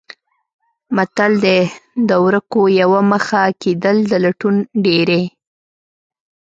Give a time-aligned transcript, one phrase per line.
[0.95, 1.59] متل دی:
[2.07, 5.21] د ورکو یوه مخه کېدل د لټون ډېرې.